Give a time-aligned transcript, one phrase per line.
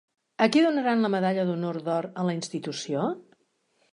[0.45, 3.07] A qui donaran la medalla d'honor d'or a la institució?